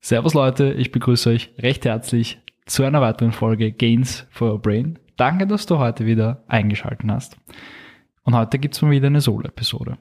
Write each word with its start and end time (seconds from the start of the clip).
Servus 0.00 0.32
Leute, 0.32 0.72
ich 0.72 0.92
begrüße 0.92 1.28
euch 1.28 1.52
recht 1.58 1.84
herzlich 1.84 2.40
zu 2.64 2.84
einer 2.84 3.02
weiteren 3.02 3.32
Folge 3.32 3.70
Gains 3.70 4.26
for 4.30 4.52
Your 4.52 4.62
Brain. 4.62 4.98
Danke, 5.18 5.46
dass 5.46 5.66
du 5.66 5.78
heute 5.78 6.06
wieder 6.06 6.42
eingeschaltet 6.48 7.10
hast. 7.10 7.36
Und 8.22 8.34
heute 8.34 8.58
gibt's 8.58 8.80
mal 8.80 8.90
wieder 8.90 9.08
eine 9.08 9.20
Solo-Episode. 9.20 9.98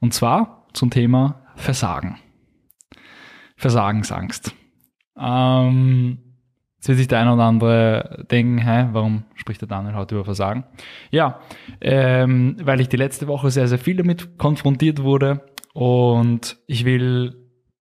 Und 0.00 0.12
zwar 0.12 0.66
zum 0.74 0.90
Thema 0.90 1.46
Versagen. 1.56 2.18
Versagensangst. 3.56 4.54
Ähm, 5.18 6.29
jetzt 6.80 6.88
wird 6.88 6.98
sich 6.98 7.08
der 7.08 7.20
eine 7.20 7.34
oder 7.34 7.42
andere 7.42 8.24
denken, 8.30 8.56
hä, 8.56 8.88
warum 8.92 9.24
spricht 9.34 9.60
der 9.60 9.68
Daniel 9.68 9.94
heute 9.94 10.14
über 10.14 10.24
Versagen? 10.24 10.64
Ja, 11.10 11.40
ähm, 11.82 12.56
weil 12.62 12.80
ich 12.80 12.88
die 12.88 12.96
letzte 12.96 13.26
Woche 13.26 13.50
sehr, 13.50 13.68
sehr 13.68 13.78
viel 13.78 13.96
damit 13.96 14.38
konfrontiert 14.38 15.02
wurde 15.02 15.44
und 15.74 16.56
ich 16.66 16.86
will 16.86 17.36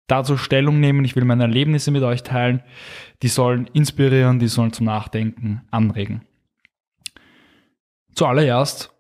dazu 0.08 0.36
Stellung 0.36 0.82
nehmen, 0.82 1.06
ich 1.06 1.16
will 1.16 1.24
meine 1.24 1.44
Erlebnisse 1.44 1.92
mit 1.92 2.04
euch 2.04 2.24
teilen, 2.24 2.62
die 3.22 3.30
sollen 3.30 3.68
inspirieren, 3.68 4.38
die 4.38 4.50
sollen 4.50 4.74
zum 4.74 4.88
Nachdenken 4.88 5.62
anregen. 5.72 6.26
Zuallererst 8.14 8.92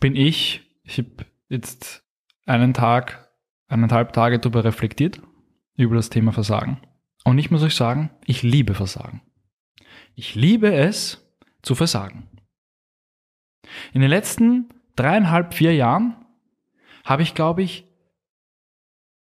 bin 0.00 0.16
ich, 0.16 0.62
ich 0.82 0.98
habe 0.98 1.26
jetzt 1.48 2.02
einen 2.46 2.74
Tag, 2.74 3.30
eineinhalb 3.68 4.12
Tage 4.12 4.40
darüber 4.40 4.64
reflektiert, 4.64 5.20
über 5.76 5.94
das 5.94 6.10
Thema 6.10 6.32
Versagen. 6.32 6.80
Und 7.24 7.38
ich 7.38 7.50
muss 7.50 7.62
euch 7.62 7.74
sagen, 7.74 8.10
ich 8.24 8.42
liebe 8.42 8.74
Versagen. 8.74 9.22
Ich 10.14 10.34
liebe 10.34 10.74
es 10.74 11.26
zu 11.62 11.74
versagen. 11.74 12.28
In 13.92 14.00
den 14.00 14.10
letzten 14.10 14.68
dreieinhalb, 14.96 15.54
vier 15.54 15.74
Jahren 15.74 16.16
habe 17.04 17.22
ich, 17.22 17.34
glaube 17.34 17.62
ich, 17.62 17.86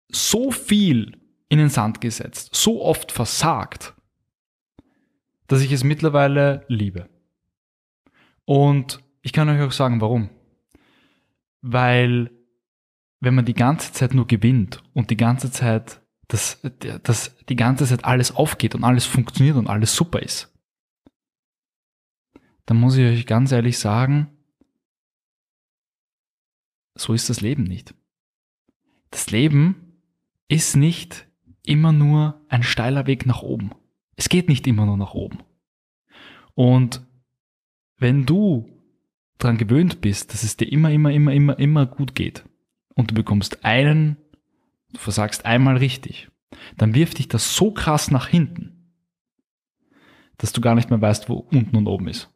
so 0.09 0.52
viel 0.52 1.19
in 1.50 1.58
den 1.58 1.69
Sand 1.69 2.02
gesetzt, 2.02 2.56
so 2.56 2.81
oft 2.81 3.11
versagt, 3.11 3.94
dass 5.47 5.61
ich 5.61 5.72
es 5.72 5.84
mittlerweile 5.84 6.66
liebe. 6.67 7.09
Und 8.45 9.03
ich 9.22 9.34
kann 9.34 9.50
euch 9.50 9.61
auch 9.61 9.72
sagen, 9.72 10.02
warum. 10.02 10.30
Weil 11.61 12.31
wenn 13.19 13.36
man 13.36 13.45
die 13.45 13.53
ganze 13.53 13.94
Zeit 13.94 14.13
nur 14.13 14.28
gewinnt 14.28 14.81
und 14.94 15.09
die 15.09 15.17
ganze 15.17 15.52
Zeit, 15.52 16.00
dass, 16.32 16.62
dass 17.04 17.36
die 17.50 17.58
ganze 17.58 17.86
Zeit 17.86 18.06
alles 18.06 18.34
aufgeht 18.34 18.74
und 18.74 18.86
alles 18.86 19.06
funktioniert 19.06 19.58
und 19.58 19.68
alles 19.68 19.94
super 19.94 20.22
ist, 20.22 20.58
dann 22.66 22.78
muss 22.78 22.96
ich 22.96 23.06
euch 23.06 23.26
ganz 23.26 23.52
ehrlich 23.52 23.78
sagen, 23.80 24.30
so 26.96 27.14
ist 27.14 27.30
das 27.30 27.42
Leben 27.42 27.64
nicht. 27.64 27.94
Das 29.09 29.30
Leben 29.30 30.02
ist 30.48 30.78
nicht 30.78 31.28
immer 31.64 31.92
nur 31.92 32.40
ein 32.48 32.64
steiler 32.64 33.08
Weg 33.08 33.26
nach 33.26 33.42
oben. 33.42 33.72
Es 34.16 34.30
geht 34.30 34.48
nicht 34.48 34.66
immer 34.68 34.86
nur 34.86 34.98
nach 34.98 35.14
oben. 35.14 35.40
Und 36.56 37.06
wenn 37.98 38.26
du 38.26 38.70
daran 39.38 39.58
gewöhnt 39.58 40.00
bist, 40.00 40.34
dass 40.34 40.44
es 40.44 40.56
dir 40.56 40.72
immer, 40.72 40.92
immer, 40.92 41.12
immer, 41.12 41.34
immer, 41.34 41.59
immer 41.59 41.86
gut 41.86 42.16
geht 42.16 42.46
und 42.96 43.12
du 43.12 43.16
bekommst 43.16 43.66
einen, 43.66 44.16
du 44.94 45.00
versagst 45.00 45.45
einmal 45.45 45.78
richtig, 45.78 46.30
dann 46.78 46.94
wirft 46.94 47.17
dich 47.17 47.28
das 47.28 47.56
so 47.56 47.72
krass 47.72 48.11
nach 48.11 48.28
hinten, 48.28 48.94
dass 50.38 50.53
du 50.53 50.61
gar 50.61 50.75
nicht 50.75 50.89
mehr 50.89 51.02
weißt, 51.02 51.30
wo 51.30 51.36
unten 51.36 51.75
und 51.75 51.88
oben 51.88 52.08
ist. 52.08 52.30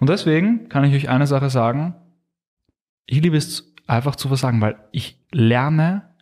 Und 0.00 0.10
deswegen 0.10 0.68
kann 0.68 0.84
ich 0.84 0.94
euch 0.94 1.08
eine 1.08 1.26
Sache 1.26 1.50
sagen, 1.50 1.94
ich 3.06 3.20
liebe 3.20 3.36
es 3.36 3.74
einfach 3.86 4.16
zu 4.16 4.28
versagen, 4.28 4.60
weil 4.60 4.76
ich 4.92 5.18
lerne 5.30 6.14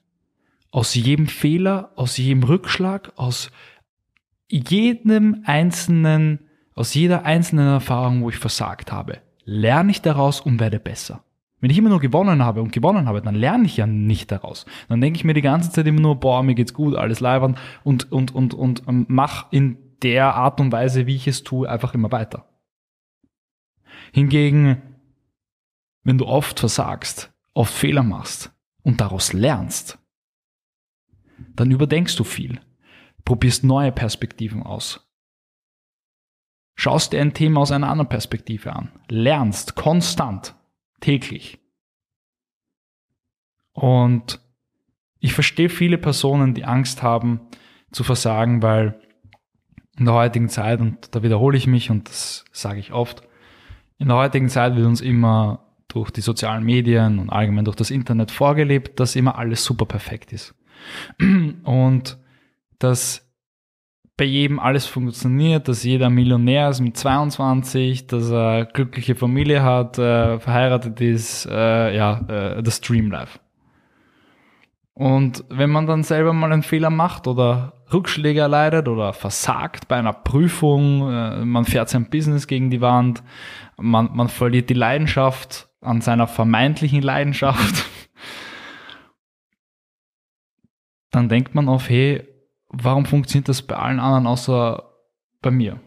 aus 0.71 0.95
jedem 0.95 1.27
Fehler, 1.27 1.93
aus 1.97 2.17
jedem 2.17 2.45
Rückschlag, 2.45 3.13
aus 3.17 3.51
jedem 4.49 5.43
einzelnen, 5.45 6.49
aus 6.75 6.95
jeder 6.95 7.25
einzelnen 7.25 7.67
Erfahrung, 7.67 8.23
wo 8.23 8.31
ich 8.31 8.39
versagt 8.39 8.93
habe 8.93 9.21
lerne 9.51 9.91
ich 9.91 10.01
daraus 10.01 10.41
und 10.41 10.61
werde 10.61 10.79
besser. 10.79 11.25
Wenn 11.61 11.71
ich 11.71 11.79
immer 11.79 11.91
nur 11.91 12.01
gewonnen 12.01 12.43
habe 12.43 12.63
und 12.63 12.73
gewonnen 12.73 13.07
habe, 13.07 13.21
dann 13.21 13.35
lerne 13.35 13.67
ich 13.67 13.77
ja 13.77 13.87
nicht 13.87 14.33
daraus. 14.33 14.65
Dann 14.89 15.01
denke 15.01 15.19
ich 15.19 15.25
mir 15.25 15.35
die 15.35 15.43
ganze 15.43 15.71
Zeit 15.71 15.87
immer 15.87 16.01
nur, 16.01 16.17
boah, 16.17 16.43
mir 16.43 16.55
geht's 16.55 16.75
gut, 16.75 16.97
alles 16.97 17.21
leibern 17.21 17.57
und, 17.85 18.11
und, 18.11 18.35
und, 18.35 18.55
und 18.55 18.83
ähm, 18.89 19.05
mach 19.09 19.53
in 19.53 19.77
der 20.03 20.35
Art 20.35 20.61
und 20.61 20.73
Weise, 20.73 21.07
wie 21.07 21.17
ich 21.17 21.29
es 21.29 21.43
tue, 21.43 21.69
einfach 21.69 21.93
immer 21.93 22.11
weiter. 22.11 22.49
Hingegen, 24.13 24.81
wenn 26.03 26.17
du 26.17 26.27
oft 26.27 26.59
versagst, 26.59 27.33
oft 27.53 27.75
Fehler 27.75 28.03
machst 28.03 28.53
und 28.83 29.01
daraus 29.01 29.35
lernst, 29.35 29.99
dann 31.55 31.71
überdenkst 31.71 32.17
du 32.17 32.25
viel, 32.25 32.61
probierst 33.25 33.65
neue 33.65 33.93
Perspektiven 33.93 34.63
aus, 34.63 35.07
schaust 36.75 37.13
dir 37.13 37.21
ein 37.21 37.35
Thema 37.35 37.61
aus 37.61 37.71
einer 37.71 37.91
anderen 37.91 38.09
Perspektive 38.09 38.75
an, 38.75 38.91
lernst 39.09 39.75
konstant, 39.75 40.55
täglich. 41.01 41.59
Und 43.73 44.41
ich 45.19 45.33
verstehe 45.33 45.69
viele 45.69 45.99
Personen, 45.99 46.55
die 46.55 46.65
Angst 46.65 47.03
haben 47.03 47.41
zu 47.93 48.05
versagen, 48.05 48.63
weil 48.63 49.01
in 49.99 50.07
der 50.07 50.15
heutigen 50.15 50.49
Zeit, 50.49 50.81
und 50.81 51.15
da 51.15 51.23
wiederhole 51.23 51.59
ich 51.59 51.67
mich 51.67 51.91
und 51.91 52.09
das 52.09 52.45
sage 52.53 52.81
ich 52.81 52.93
oft, 52.93 53.23
in 53.99 54.09
der 54.09 54.17
heutigen 54.17 54.49
Zeit 54.49 54.77
wird 54.77 54.87
uns 54.87 55.01
immer 55.01 55.67
durch 55.89 56.11
die 56.11 56.23
sozialen 56.23 56.65
Medien 56.65 57.19
und 57.19 57.31
allgemein 57.31 57.65
durch 57.65 57.77
das 57.77 57.91
Internet 57.91 58.31
vorgelebt, 58.31 58.99
dass 58.99 59.17
immer 59.17 59.37
alles 59.37 59.65
super 59.65 59.85
perfekt 59.85 60.33
ist. 60.33 60.55
Und 61.65 62.19
dass 62.79 63.30
bei 64.21 64.27
jedem 64.27 64.59
alles 64.59 64.85
funktioniert, 64.85 65.67
dass 65.67 65.83
jeder 65.83 66.11
Millionär 66.11 66.69
ist 66.69 66.83
mit 66.83 66.95
22, 66.95 68.07
dass 68.07 68.31
er 68.31 68.67
glückliche 68.67 69.15
Familie 69.15 69.63
hat, 69.63 69.97
äh, 69.97 70.39
verheiratet 70.39 71.01
ist, 71.01 71.47
äh, 71.47 71.97
ja, 71.97 72.21
äh, 72.29 72.63
das 72.63 72.83
Dream 72.83 73.11
Life. 73.11 73.39
Und 74.93 75.43
wenn 75.49 75.71
man 75.71 75.87
dann 75.87 76.03
selber 76.03 76.35
mal 76.35 76.53
einen 76.53 76.63
Fehler 76.63 76.91
macht 76.91 77.29
oder 77.29 77.83
Rückschläge 77.91 78.41
erleidet 78.41 78.89
oder 78.89 79.15
versagt 79.15 79.89
bei 79.89 79.97
einer 79.97 80.13
Prüfung, 80.13 81.11
äh, 81.11 81.43
man 81.47 81.65
fährt 81.65 81.89
sein 81.89 82.11
Business 82.11 82.47
gegen 82.47 82.69
die 82.69 82.83
Wand, 82.83 83.23
man, 83.79 84.11
man 84.13 84.29
verliert 84.29 84.69
die 84.69 84.75
Leidenschaft 84.75 85.71
an 85.81 86.03
seiner 86.03 86.27
vermeintlichen 86.27 87.01
Leidenschaft, 87.01 87.87
dann 91.11 91.31
denkt 91.31 91.55
man 91.55 91.71
auf, 91.71 91.89
hey, 91.89 92.27
warum 92.71 93.05
funktioniert 93.05 93.49
das 93.49 93.63
bei 93.63 93.77
allen 93.77 94.01
anderen 94.01 94.27
außer 94.27 94.83
bei 95.43 95.51
mir? 95.51 95.81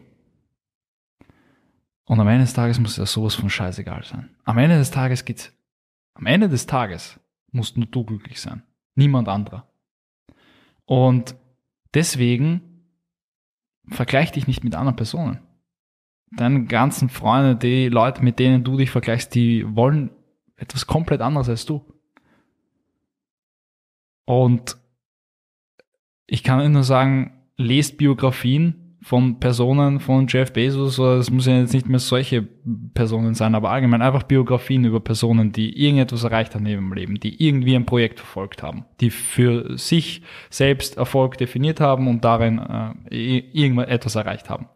Und 2.06 2.20
am 2.20 2.28
Ende 2.28 2.44
des 2.44 2.54
Tages 2.54 2.78
muss 2.78 2.98
ja 2.98 3.06
sowas 3.06 3.34
von 3.34 3.48
scheißegal 3.48 4.04
sein. 4.04 4.36
Am 4.44 4.58
Ende 4.58 4.76
des 4.76 4.90
Tages 4.90 5.24
geht's, 5.24 5.52
am 6.14 6.26
Ende 6.26 6.48
des 6.48 6.66
Tages 6.66 7.18
musst 7.50 7.76
nur 7.76 7.86
du 7.86 8.04
glücklich 8.04 8.40
sein. 8.40 8.62
Niemand 8.94 9.28
anderer. 9.28 9.66
Und 10.84 11.34
deswegen 11.94 12.60
vergleich 13.88 14.32
dich 14.32 14.46
nicht 14.46 14.64
mit 14.64 14.74
anderen 14.74 14.96
Personen. 14.96 15.40
Deine 16.36 16.64
ganzen 16.64 17.08
Freunde, 17.08 17.56
die 17.56 17.88
Leute, 17.88 18.22
mit 18.22 18.38
denen 18.38 18.64
du 18.64 18.76
dich 18.76 18.90
vergleichst, 18.90 19.34
die 19.34 19.64
wollen 19.74 20.10
etwas 20.56 20.86
komplett 20.86 21.20
anderes 21.20 21.48
als 21.48 21.64
du. 21.64 21.84
Und 24.26 24.76
ich 26.26 26.42
kann 26.42 26.72
nur 26.72 26.84
sagen, 26.84 27.32
lest 27.56 27.98
Biografien 27.98 28.96
von 29.04 29.38
Personen 29.38 30.00
von 30.00 30.26
Jeff 30.28 30.54
Bezos, 30.54 30.98
es 30.98 31.30
muss 31.30 31.44
ja 31.44 31.58
jetzt 31.58 31.74
nicht 31.74 31.86
mehr 31.86 31.98
solche 31.98 32.40
Personen 32.94 33.34
sein, 33.34 33.54
aber 33.54 33.70
allgemein 33.70 34.00
einfach 34.00 34.22
Biografien 34.22 34.86
über 34.86 35.00
Personen, 35.00 35.52
die 35.52 35.78
irgendetwas 35.78 36.24
erreicht 36.24 36.54
haben 36.54 36.64
in 36.64 36.72
ihrem 36.72 36.92
Leben, 36.94 37.20
die 37.20 37.46
irgendwie 37.46 37.76
ein 37.76 37.84
Projekt 37.84 38.20
verfolgt 38.20 38.62
haben, 38.62 38.86
die 39.00 39.10
für 39.10 39.76
sich 39.76 40.22
selbst 40.48 40.96
Erfolg 40.96 41.36
definiert 41.36 41.80
haben 41.80 42.08
und 42.08 42.24
darin 42.24 42.58
äh, 43.10 43.38
irgendwann 43.52 43.88
etwas 43.88 44.14
erreicht 44.14 44.48
haben. 44.48 44.68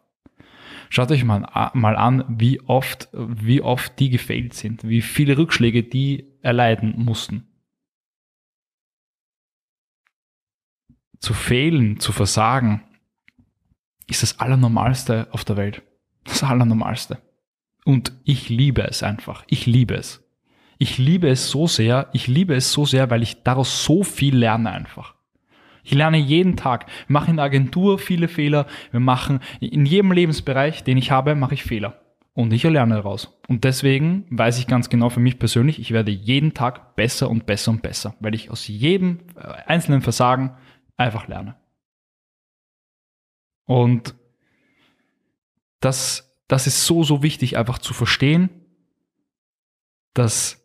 Schaut 0.91 1.11
euch 1.11 1.25
mal, 1.25 1.71
mal 1.73 1.97
an, 1.97 2.25
wie 2.29 2.61
oft, 2.61 3.09
wie 3.13 3.63
oft 3.63 3.99
die 3.99 4.11
gefailt 4.11 4.53
sind, 4.53 4.87
wie 4.87 5.01
viele 5.01 5.39
Rückschläge 5.39 5.85
die 5.85 6.27
erleiden 6.43 6.95
mussten. 6.97 7.48
Zu 11.19 11.35
fehlen, 11.35 12.01
zu 12.01 12.13
versagen, 12.13 12.83
ist 14.07 14.23
das 14.23 14.41
Allernormalste 14.41 15.29
auf 15.31 15.45
der 15.45 15.57
Welt. 15.57 15.83
Das 16.25 16.43
Allernormalste. 16.43 17.19
Und 17.85 18.13
ich 18.25 18.49
liebe 18.49 18.83
es 18.83 19.03
einfach. 19.03 19.45
Ich 19.49 19.67
liebe 19.67 19.95
es. 19.95 20.25
Ich 20.79 20.99
liebe 20.99 21.29
es 21.29 21.51
so 21.51 21.67
sehr. 21.67 22.09
Ich 22.13 22.27
liebe 22.27 22.55
es 22.55 22.73
so 22.73 22.85
sehr, 22.85 23.11
weil 23.11 23.23
ich 23.23 23.43
daraus 23.43 23.85
so 23.85 24.03
viel 24.05 24.37
lerne 24.37 24.71
einfach. 24.71 25.15
Ich 25.83 25.95
lerne 25.95 26.19
jeden 26.19 26.57
Tag. 26.57 26.87
Wir 27.07 27.15
machen 27.15 27.31
in 27.31 27.37
der 27.37 27.47
Agentur 27.47 27.99
viele 27.99 28.29
Fehler. 28.29 28.67
Wir 28.91 29.01
machen 29.01 29.41
in 29.61 29.87
jedem 29.87 30.13
Lebensbereich, 30.13 30.85
den 30.85 30.99
ich 30.99 31.11
habe, 31.11 31.35
mache 31.35 31.55
ich 31.55 31.65
Fehler. 31.65 32.01
Und 32.35 32.53
ich 32.53 32.63
lerne 32.63 32.95
daraus. 32.95 33.41
Und 33.49 33.65
deswegen 33.65 34.25
weiß 34.31 34.59
ich 34.59 34.69
ganz 34.69 34.91
genau 34.91 35.09
für 35.09 35.19
mich 35.19 35.41
persönlich, 35.41 35.81
ich 35.81 35.91
werde 35.91 36.13
jeden 36.13 36.55
Tag 36.55 36.95
besser 36.95 37.29
und 37.29 37.47
besser 37.47 37.73
und 37.73 37.83
besser, 37.83 38.15
weil 38.21 38.35
ich 38.35 38.51
aus 38.51 38.69
jedem 38.69 39.19
äh, 39.35 39.49
einzelnen 39.67 40.03
Versagen 40.03 40.53
einfach 40.99 41.29
lerne. 41.29 41.57
Und 43.65 44.15
das, 45.81 46.37
das 46.49 46.67
ist 46.67 46.85
so, 46.85 47.05
so 47.05 47.23
wichtig, 47.23 47.57
einfach 47.57 47.79
zu 47.79 47.95
verstehen, 47.95 48.51
dass 50.15 50.65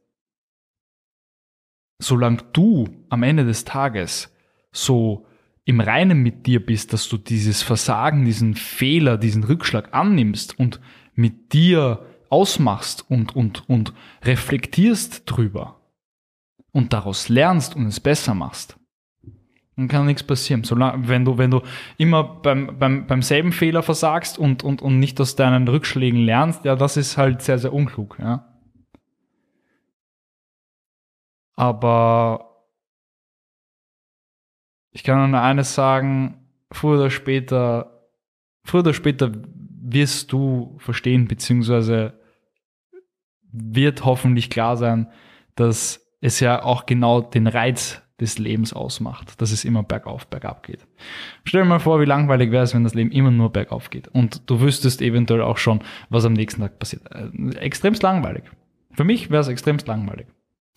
solange 1.99 2.43
du 2.53 2.87
am 3.09 3.23
Ende 3.23 3.45
des 3.45 3.63
Tages 3.63 4.33
so 4.71 5.25
im 5.65 5.79
Reinen 5.79 6.21
mit 6.21 6.45
dir 6.45 6.65
bist, 6.65 6.91
dass 6.91 7.07
du 7.07 7.17
dieses 7.17 7.61
Versagen, 7.61 8.25
diesen 8.25 8.55
Fehler, 8.55 9.17
diesen 9.17 9.43
Rückschlag 9.43 9.93
annimmst 9.93 10.59
und 10.59 10.81
mit 11.13 11.53
dir 11.53 12.05
ausmachst 12.29 13.09
und, 13.09 13.35
und, 13.35 13.69
und 13.69 13.93
reflektierst 14.23 15.23
drüber 15.25 15.79
und 16.71 16.91
daraus 16.91 17.29
lernst 17.29 17.75
und 17.75 17.85
es 17.85 17.99
besser 17.99 18.33
machst, 18.33 18.77
dann 19.75 19.87
kann 19.87 20.05
nichts 20.05 20.23
passieren. 20.23 20.63
Solange, 20.63 21.07
wenn 21.07 21.25
du, 21.25 21.37
wenn 21.37 21.51
du 21.51 21.61
immer 21.97 22.23
beim, 22.23 22.77
beim, 22.77 23.07
beim 23.07 23.21
selben 23.21 23.51
Fehler 23.51 23.81
versagst 23.81 24.37
und, 24.37 24.63
und, 24.63 24.81
und 24.81 24.99
nicht 24.99 25.19
aus 25.19 25.35
deinen 25.35 25.67
Rückschlägen 25.67 26.19
lernst, 26.19 26.63
ja, 26.65 26.75
das 26.75 26.97
ist 26.97 27.17
halt 27.17 27.41
sehr, 27.41 27.57
sehr 27.57 27.73
unklug, 27.73 28.17
ja. 28.19 28.49
Aber 31.55 32.65
ich 34.91 35.03
kann 35.03 35.31
nur 35.31 35.41
eines 35.41 35.73
sagen, 35.73 36.47
früher 36.71 36.99
oder 36.99 37.09
später, 37.09 38.07
früher 38.63 38.81
oder 38.81 38.93
später 38.93 39.31
wirst 39.81 40.31
du 40.31 40.77
verstehen, 40.79 41.27
beziehungsweise 41.27 42.19
wird 43.51 44.05
hoffentlich 44.05 44.49
klar 44.49 44.77
sein, 44.77 45.11
dass 45.55 46.07
es 46.21 46.39
ja 46.39 46.63
auch 46.63 46.85
genau 46.85 47.21
den 47.21 47.47
Reiz 47.47 48.02
des 48.19 48.37
Lebens 48.37 48.73
ausmacht, 48.73 49.41
dass 49.41 49.51
es 49.51 49.65
immer 49.65 49.83
bergauf, 49.83 50.27
bergab 50.27 50.63
geht. 50.63 50.85
Stell 51.43 51.63
dir 51.63 51.67
mal 51.67 51.79
vor, 51.79 51.99
wie 51.99 52.05
langweilig 52.05 52.51
wäre 52.51 52.63
es, 52.63 52.73
wenn 52.73 52.83
das 52.83 52.93
Leben 52.93 53.11
immer 53.11 53.31
nur 53.31 53.51
bergauf 53.51 53.89
geht 53.89 54.07
und 54.07 54.49
du 54.49 54.61
wüsstest 54.61 55.01
eventuell 55.01 55.41
auch 55.41 55.57
schon, 55.57 55.81
was 56.09 56.25
am 56.25 56.33
nächsten 56.33 56.61
Tag 56.61 56.77
passiert. 56.79 57.03
Äh, 57.11 57.55
extremst 57.57 58.03
langweilig. 58.03 58.43
Für 58.91 59.03
mich 59.03 59.31
wäre 59.31 59.41
es 59.41 59.47
extremst 59.47 59.87
langweilig. 59.87 60.27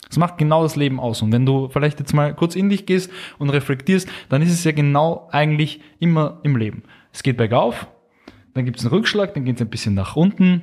Es 0.08 0.18
macht 0.18 0.38
genau 0.38 0.62
das 0.62 0.76
Leben 0.76 1.00
aus. 1.00 1.20
Und 1.22 1.32
wenn 1.32 1.44
du 1.44 1.68
vielleicht 1.68 1.98
jetzt 1.98 2.14
mal 2.14 2.34
kurz 2.34 2.54
in 2.54 2.68
dich 2.68 2.86
gehst 2.86 3.10
und 3.38 3.50
reflektierst, 3.50 4.08
dann 4.28 4.40
ist 4.40 4.52
es 4.52 4.64
ja 4.64 4.72
genau 4.72 5.28
eigentlich 5.32 5.80
immer 5.98 6.40
im 6.42 6.56
Leben. 6.56 6.84
Es 7.12 7.22
geht 7.22 7.36
bergauf, 7.36 7.88
dann 8.54 8.64
gibt 8.64 8.78
es 8.78 8.84
einen 8.84 8.94
Rückschlag, 8.94 9.34
dann 9.34 9.44
geht 9.44 9.56
es 9.56 9.62
ein 9.62 9.68
bisschen 9.68 9.94
nach 9.94 10.16
unten, 10.16 10.62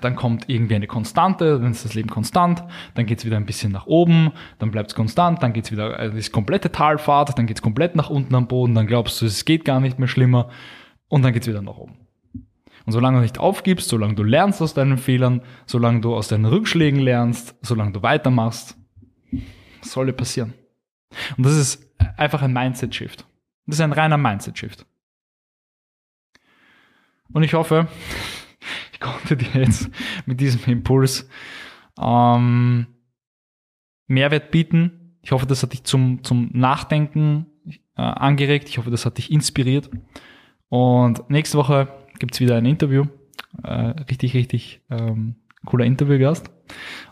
dann 0.00 0.16
kommt 0.16 0.48
irgendwie 0.48 0.74
eine 0.74 0.86
Konstante, 0.86 1.58
dann 1.60 1.72
ist 1.72 1.84
das 1.84 1.94
Leben 1.94 2.08
konstant, 2.08 2.64
dann 2.94 3.06
geht 3.06 3.18
es 3.18 3.24
wieder 3.24 3.36
ein 3.36 3.46
bisschen 3.46 3.72
nach 3.72 3.86
oben, 3.86 4.32
dann 4.58 4.70
bleibt 4.70 4.90
es 4.90 4.94
konstant, 4.94 5.42
dann 5.42 5.52
geht 5.52 5.66
es 5.66 5.72
wieder, 5.72 5.98
also 5.98 6.16
das 6.16 6.32
komplette 6.32 6.72
Talfahrt, 6.72 7.38
dann 7.38 7.46
geht 7.46 7.58
es 7.58 7.62
komplett 7.62 7.94
nach 7.94 8.08
unten 8.08 8.34
am 8.34 8.48
Boden, 8.48 8.74
dann 8.74 8.86
glaubst 8.86 9.20
du, 9.20 9.26
es 9.26 9.44
geht 9.44 9.64
gar 9.64 9.80
nicht 9.80 9.98
mehr 9.98 10.08
schlimmer 10.08 10.48
und 11.08 11.22
dann 11.22 11.32
geht 11.32 11.42
es 11.42 11.48
wieder 11.48 11.62
nach 11.62 11.76
oben. 11.76 11.96
Und 12.86 12.92
solange 12.92 13.18
du 13.18 13.22
nicht 13.22 13.38
aufgibst, 13.38 13.90
solange 13.90 14.14
du 14.14 14.22
lernst 14.22 14.62
aus 14.62 14.72
deinen 14.72 14.96
Fehlern, 14.96 15.42
solange 15.66 16.00
du 16.00 16.14
aus 16.14 16.28
deinen 16.28 16.46
Rückschlägen 16.46 17.00
lernst, 17.00 17.54
solange 17.60 17.92
du 17.92 18.02
weitermachst, 18.02 18.78
soll 19.82 20.06
dir 20.06 20.14
passieren. 20.14 20.54
Und 21.36 21.44
das 21.44 21.54
ist 21.54 21.86
einfach 22.16 22.40
ein 22.40 22.54
Mindset-Shift. 22.54 23.26
Das 23.66 23.76
ist 23.76 23.80
ein 23.82 23.92
reiner 23.92 24.16
Mindset-Shift. 24.16 24.86
Und 27.30 27.42
ich 27.42 27.52
hoffe, 27.52 27.88
ich 28.98 29.00
konnte 29.00 29.36
dir 29.36 29.60
jetzt 29.60 29.90
mit 30.26 30.40
diesem 30.40 30.60
Impuls 30.70 31.28
ähm, 32.00 32.86
Mehrwert 34.08 34.50
bieten. 34.50 35.16
Ich 35.22 35.30
hoffe, 35.30 35.46
das 35.46 35.62
hat 35.62 35.72
dich 35.72 35.84
zum, 35.84 36.24
zum 36.24 36.50
Nachdenken 36.52 37.46
äh, 37.96 38.02
angeregt. 38.02 38.68
Ich 38.68 38.78
hoffe, 38.78 38.90
das 38.90 39.06
hat 39.06 39.18
dich 39.18 39.30
inspiriert. 39.30 39.88
Und 40.68 41.30
nächste 41.30 41.58
Woche 41.58 41.88
gibt's 42.18 42.40
wieder 42.40 42.56
ein 42.56 42.66
Interview. 42.66 43.04
Äh, 43.62 43.72
richtig, 44.10 44.34
richtig 44.34 44.80
ähm, 44.90 45.36
cooler 45.64 45.84
Interviewgast. 45.84 46.50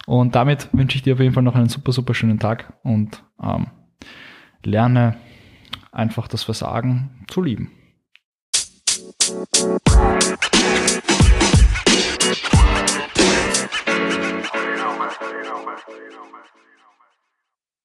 Und 0.06 0.34
damit 0.34 0.68
wünsche 0.72 0.96
ich 0.96 1.02
dir 1.02 1.14
auf 1.14 1.20
jeden 1.20 1.34
Fall 1.34 1.42
noch 1.42 1.54
einen 1.54 1.68
super, 1.68 1.92
super 1.92 2.14
schönen 2.14 2.40
Tag 2.40 2.72
und 2.82 3.22
ähm, 3.40 3.68
lerne 4.64 5.16
einfach 5.92 6.26
das 6.26 6.42
Versagen 6.42 7.24
zu 7.28 7.42
lieben. 7.42 7.70